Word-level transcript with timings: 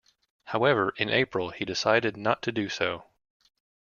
However, 0.45 0.95
in 0.97 1.11
April 1.11 1.51
he 1.51 1.63
decided 1.63 2.17
not 2.17 2.41
to 2.41 2.51
do 2.51 2.69
so. 2.69 3.03